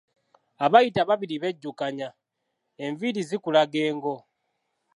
Abayita 0.65 0.99
ababiri 1.03 1.35
bejjukanya, 1.43 2.09
enviiri 2.85 3.21
zikulaga 3.29 3.77
engo. 3.89 4.15